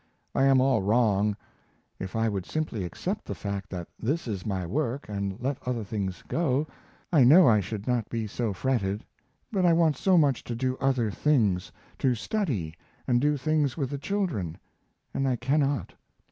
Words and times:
I 0.33 0.45
am 0.45 0.59
all 0.59 0.81
wrong; 0.81 1.37
if 1.99 2.15
I 2.15 2.27
would 2.27 2.47
simply 2.47 2.85
accept 2.85 3.25
the 3.25 3.35
fact 3.35 3.69
that 3.69 3.87
this 3.99 4.27
is 4.27 4.47
my 4.47 4.65
work 4.65 5.07
and 5.07 5.39
let 5.39 5.59
other 5.63 5.83
things 5.83 6.23
go, 6.27 6.65
I 7.13 7.23
know 7.23 7.47
I 7.47 7.59
should 7.59 7.85
not 7.85 8.09
be 8.09 8.25
so 8.25 8.51
fretted; 8.51 9.05
but 9.51 9.63
I 9.63 9.73
want 9.73 9.97
so 9.97 10.17
much 10.17 10.43
to 10.45 10.55
do 10.55 10.75
other 10.77 11.11
things, 11.11 11.71
to 11.99 12.15
study 12.15 12.73
and 13.07 13.21
do 13.21 13.37
things 13.37 13.77
with 13.77 13.91
the 13.91 13.99
children, 13.99 14.57
and 15.13 15.27
I 15.27 15.35
cannot. 15.35 15.93